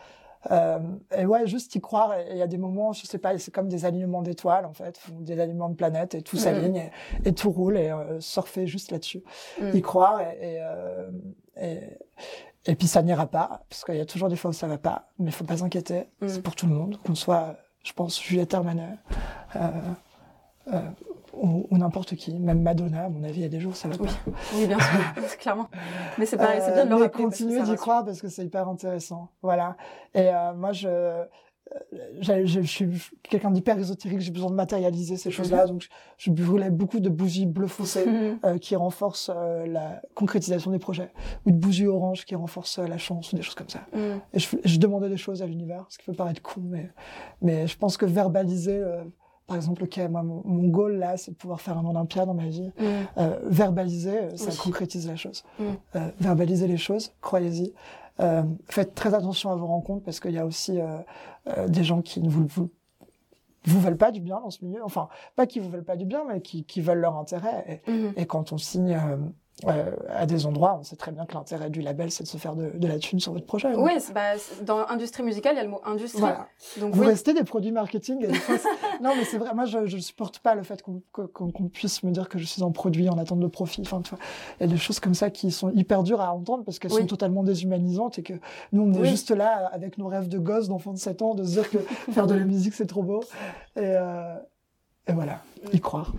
[0.52, 0.78] Euh,
[1.18, 2.14] et ouais, juste y croire.
[2.20, 4.74] Et il y a des moments, je sais pas, c'est comme des alignements d'étoiles, en
[4.74, 6.42] fait, des alignements de planètes, et tout Mhm.
[6.42, 9.24] s'aligne, et, et tout roule, et euh, surfer juste là-dessus.
[9.60, 9.70] Mm.
[9.76, 11.10] Y croire, et, et, euh,
[11.60, 11.80] et,
[12.68, 14.78] et puis ça n'ira pas, parce qu'il y a toujours des fois où ça va
[14.78, 16.10] pas, mais faut pas s'inquiéter.
[16.28, 18.98] C'est pour tout le monde, qu'on soit, je pense, Juliette Armanet,
[19.56, 19.60] euh,
[20.74, 20.80] euh,
[21.34, 23.88] ou, ou n'importe qui, même Madonna, à mon avis, il y a des jours, ça
[23.88, 24.08] va Oui.
[24.08, 24.32] pas.
[24.56, 25.70] Oui, bien sûr, clairement.
[26.18, 27.60] Mais c'est pareil, c'est bien de le Euh, mais rappeler.
[27.60, 29.30] ça d'y croire parce que c'est hyper intéressant.
[29.42, 29.78] Voilà.
[30.14, 31.24] Et euh, moi, je,
[32.22, 32.88] je, je suis
[33.24, 35.66] quelqu'un d'hyper ésotérique, j'ai besoin de matérialiser ces choses-là.
[35.68, 38.40] Donc, je, je brûlais beaucoup de bougies bleu foncé Mhm.
[38.46, 41.12] euh, qui renforcent euh, la concrétisation des projets,
[41.46, 43.80] ou de bougies orange qui renforcent euh, la chance, ou des choses comme ça.
[43.94, 44.20] Mm.
[44.34, 46.90] Et je, demandais des choses à l'univers, ce qui peut paraître con, mais,
[47.42, 49.04] mais je pense que verbaliser, euh,
[49.48, 52.34] par exemple, ok, moi, mon, mon goal là, c'est de pouvoir faire un Olympia dans
[52.34, 52.72] ma vie.
[52.80, 52.84] Mm.
[53.18, 54.58] Euh, verbaliser, ça Oui.
[54.58, 55.44] concrétise la chose.
[55.60, 56.00] Mm.
[56.20, 57.74] Verbaliser les choses, croyez-y.
[58.22, 60.98] Euh, faites très attention à vos rencontres parce qu'il y a aussi euh,
[61.48, 62.70] euh, des gens qui ne vous, vous,
[63.66, 64.84] vous veulent pas du bien dans ce milieu.
[64.84, 67.82] Enfin, pas qui vous veulent pas du bien, mais qui, qui veulent leur intérêt.
[67.88, 68.14] Mhm.
[68.16, 68.98] Et, et quand on signe
[69.66, 72.36] euh, à des endroits, on sait très bien que l'intérêt du label, c'est de se
[72.38, 73.72] faire de, de la thune sur votre projet.
[73.72, 76.20] Donc, Oui, bah, dans industrie musicale, il y a le mot industrie.
[76.20, 76.48] Voilà.
[76.78, 77.08] Donc Vous oui.
[77.08, 78.28] restez des produits marketing.
[79.02, 79.54] non, mais c'est vrai.
[79.54, 82.46] Moi, je, je supporte pas le fait qu'on qu'on- qu'on puisse me dire que je
[82.46, 83.82] suis en produit en attente de profit.
[83.82, 84.20] Enfin, tu vois,
[84.60, 86.92] il y a des choses comme ça qui sont hyper dures à entendre parce qu'elles
[86.92, 87.02] Oui.
[87.02, 88.34] sont totalement déshumanisantes et que
[88.74, 89.08] nous, on est Oui.
[89.10, 91.78] juste là avec nos rêves de gosses, d'enfants de 7 ans, de se dire que
[92.12, 93.22] faire de la musique, c'est trop beau.
[93.78, 94.36] Et, euh,
[95.08, 95.40] et voilà,
[95.72, 96.14] y croire.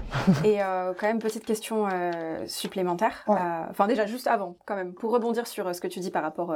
[0.45, 3.25] Et euh, quand même, petite question euh, supplémentaire.
[3.27, 3.37] Ouais.
[3.37, 6.23] Euh, Enfin, déjà, juste avant, quand même, pour rebondir sur ce que tu dis par
[6.23, 6.55] rapport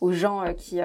[0.00, 0.80] aux gens qui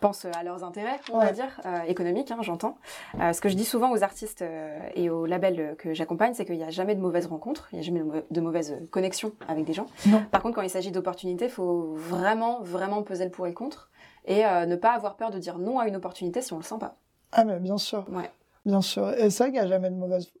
[0.00, 2.76] pensent à leurs intérêts, on va dire, euh, économiques, hein, j'entends.
[3.20, 6.44] Euh, ce que je dis souvent aux artistes euh, et aux labels que j'accompagne, c'est
[6.44, 8.76] qu'il n'y a jamais de mauvaises rencontres, il n'y a jamais de mau- de mauvaises
[8.90, 9.86] connexions avec des gens.
[10.06, 10.20] Non.
[10.32, 13.54] Par contre, quand il s'agit d'opportunités, il faut vraiment, vraiment peser le pour et le
[13.54, 13.90] contre
[14.26, 16.78] et ne pas avoir peur de dire non à une opportunité si on le sent
[16.80, 16.96] pas.
[17.30, 18.04] Ah, mais bien sûr.
[18.10, 18.30] Ouais.
[18.64, 19.10] Bien sûr.
[19.10, 20.32] Et c'est vrai qu'il n'y a jamais de mauvaise.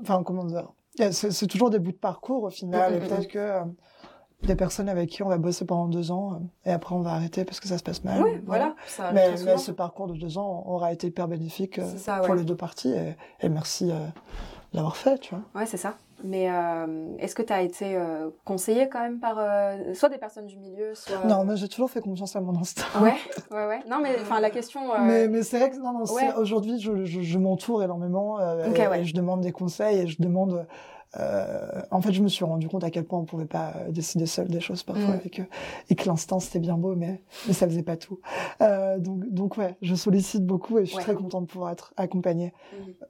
[0.00, 0.72] Enfin, comment dire
[1.12, 2.92] C'est toujours des bouts de parcours au final.
[2.92, 3.64] Mm, et mm, peut-être que euh,
[4.42, 7.12] des personnes avec qui on va bosser pendant deux ans euh, et après on va
[7.12, 8.22] arrêter parce que ça se passe mal.
[8.22, 8.74] oui, voilà.
[8.86, 12.56] Ça Mais, ce parcours de deux ans aura été hyper bénéfique euh, pour les deux
[12.56, 13.90] parties et, et merci
[14.72, 15.44] l'avoir fait, tu vois.
[15.54, 15.96] Ouais, c'est ça.
[16.22, 20.18] Mais euh, est-ce que tu as été euh, conseillé quand même par euh, soit des
[20.18, 21.24] personnes du milieu, soit...
[21.24, 22.84] Non, mais j'ai toujours fait confiance à mon instinct.
[23.00, 23.14] Ouais,
[23.50, 23.80] ouais, ouais.
[23.88, 24.80] Non, mais enfin, la question...
[25.02, 26.04] Mais, mais c'est vrai que non, non,
[26.36, 29.00] aujourd'hui, je, je, je m'entoure énormément et, ouais.
[29.00, 30.66] et, je demande des conseils et je demande...
[31.90, 34.48] en fait, je me suis rendu compte à quel point on pouvait pas décider seul
[34.48, 35.20] des choses parfois mm.
[35.24, 35.42] et que,
[35.88, 38.20] et que l'instinct c'était bien beau, mais, mais ça faisait pas tout.
[38.60, 42.52] donc, donc ouais, je sollicite beaucoup et je suis très contente de pouvoir être accompagnée.
[42.74, 43.04] Mm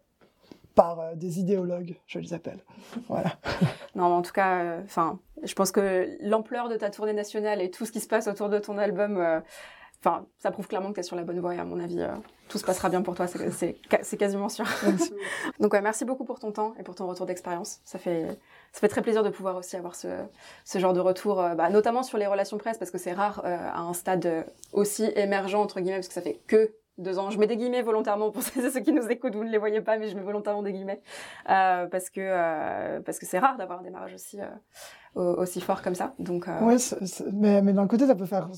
[0.80, 2.64] par euh, des idéologues, je les appelle.
[3.06, 3.36] Voilà.
[3.94, 7.70] non, en tout cas, euh, enfin, je pense que l'ampleur de ta tournée nationale et
[7.70, 9.40] tout ce qui se passe autour de ton album, euh,
[10.02, 11.54] enfin, ça prouve clairement que tu es sur la bonne voie.
[11.54, 12.02] Et à mon avis,
[12.48, 13.26] tout se passera bien pour toi.
[13.26, 14.64] C'est quasiment sûr.
[15.60, 17.80] Donc, ouais, merci beaucoup pour ton temps et pour ton retour d'expérience.
[17.84, 18.28] Ça fait,
[18.72, 20.08] ça fait très plaisir de pouvoir aussi avoir ce,
[20.64, 23.80] ce genre de retour, bah, notamment sur les relations presse, parce que c'est rare à
[23.80, 27.30] un stade aussi émergent entre guillemets, parce que ça fait que deux ans.
[27.30, 29.98] Je mets des guillemets volontairement pour ceux qui nous écoutent, vous ne les voyez pas,
[29.98, 31.00] mais je mets volontairement des guillemets
[31.48, 35.82] euh, parce que euh, parce que c'est rare d'avoir un démarrage aussi euh, aussi fort
[35.82, 36.14] comme ça.
[36.18, 36.76] Donc ouais,
[37.32, 38.48] mais mais d'un côté ça peut faire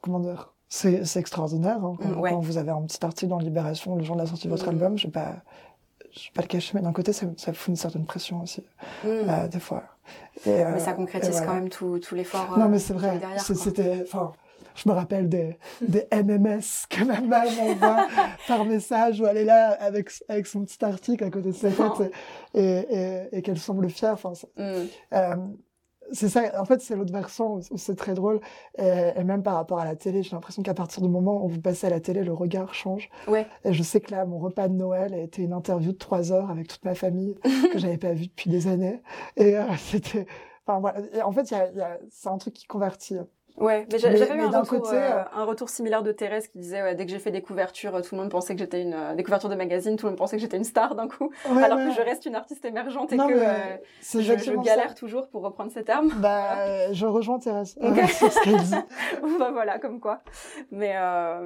[0.00, 4.16] comment dire c'est c'est-extraordinaire hein, quand, vous avez un petit article dans Libération le jour
[4.16, 4.70] de la sortie de votre mm.
[4.70, 4.98] album.
[4.98, 5.36] Je vais pas
[6.10, 8.64] je vais pas le cacher, mais d'un côté ça, ça fout une certaine pression aussi
[9.04, 9.48] mm.
[9.48, 9.84] des fois.
[10.46, 12.58] Et, mais ça concrétise quand même tout tout l'effort.
[12.58, 13.20] non mais c'est vrai.
[13.38, 14.32] C'était enfin
[14.78, 18.06] je me rappelle des, des MMS que ma mère m'envoie
[18.46, 21.70] par message où elle est là avec, avec son petit article à côté de sa
[21.70, 22.12] tête
[22.54, 24.12] et, et, et, qu'elle semble fière.
[24.12, 24.86] Enfin, mm.
[25.14, 25.36] euh,
[26.12, 28.40] c'est ça, en fait, c'est l'autre versant où c'est très drôle.
[28.78, 31.60] Et, même par rapport à la télé, j'ai l'impression qu'à partir du moment où vous
[31.60, 33.10] passez à la télé, le regard change.
[33.26, 33.46] Ouais.
[33.64, 36.32] Et je sais que là, mon repas de Noël a été une interview de trois
[36.32, 37.34] heures avec toute ma famille
[37.72, 39.02] que j'avais pas vue depuis des années.
[39.36, 40.26] Et euh, c'était,
[40.66, 41.00] enfin voilà.
[41.12, 43.18] Et en fait, y a, y a, c'est un truc qui convertit.
[43.60, 46.82] Ouais, mais j'avais eu un retour, côté, euh, un retour similaire de Thérèse qui disait
[46.82, 49.14] ouais, dès que j'ai fait des couvertures, tout le monde pensait que j'étais une euh,
[49.14, 51.78] des couvertures de magazines, tout le monde pensait que j'étais une star d'un coup, alors
[51.78, 55.72] que je reste une artiste émergente et que euh, je, je, galère toujours pour reprendre
[55.72, 56.12] ces termes.
[56.16, 57.76] Bah, je rejoins Thérèse.
[57.88, 58.06] Okay.
[58.06, 58.74] ce qu'elle dit.
[59.38, 60.20] bah voilà, comme quoi.
[60.70, 60.94] Mais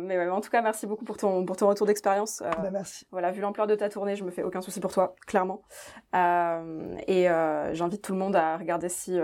[0.00, 2.42] mais ouais, en tout cas, merci beaucoup pour ton pour ton retour d'expérience.
[2.42, 3.06] bah merci.
[3.12, 5.62] Voilà, vu l'ampleur de ta tournée, je me fais aucun souci pour toi, clairement.
[6.12, 7.28] et
[7.72, 9.18] j'invite tout le monde à regarder si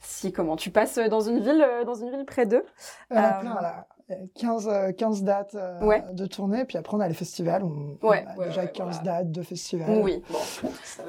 [0.00, 0.56] si comment?
[0.56, 2.64] Tu passes dans une ville, euh, dans une ville près d'eux?
[3.10, 3.86] Il y en a plein là.
[4.34, 8.44] 15, 15 dates euh, de tournée, puis après on a les festivals, on, ouais, a
[8.46, 10.00] déjà 15 dates de festivals.
[10.02, 10.38] Oui, bon,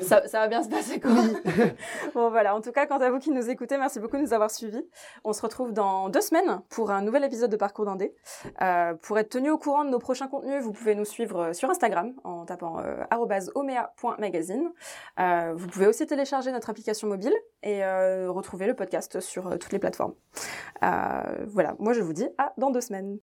[0.02, 1.12] ça, ça, va bien se passer quoi.
[2.14, 4.34] bon voilà, en tout cas, quant à vous qui nous écoutez, merci beaucoup de nous
[4.34, 4.86] avoir suivis.
[5.24, 8.16] On se retrouve dans deux semaines pour un nouvel épisode de Parcours d'Indé.
[8.62, 11.70] Euh, pour être tenu au courant de nos prochains contenus, vous pouvez nous suivre sur
[11.70, 13.04] Instagram en tapant euh,
[13.56, 14.72] omea.magazine.
[15.20, 17.34] Euh, vous pouvez aussi télécharger notre application mobile
[17.64, 20.14] et euh, retrouver le podcast sur toutes les plateformes.
[20.82, 22.90] voilà, moi je vous dis à dans deux semaines.
[22.91, 23.19] 们